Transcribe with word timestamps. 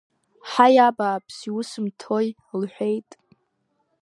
Ҳаи, 0.49 0.75
абааԥс, 0.87 1.37
иусымҭои,— 1.49 2.27
лҳәеит. 2.59 3.09